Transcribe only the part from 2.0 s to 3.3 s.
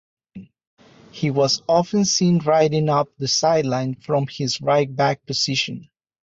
seen raiding up the